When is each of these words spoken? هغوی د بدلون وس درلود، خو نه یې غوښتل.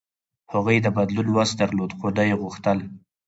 هغوی 0.53 0.77
د 0.81 0.87
بدلون 0.95 1.27
وس 1.31 1.49
درلود، 1.61 1.91
خو 1.97 2.07
نه 2.17 2.23
یې 2.29 2.35
غوښتل. 2.41 2.77